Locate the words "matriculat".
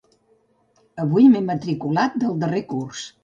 1.51-2.17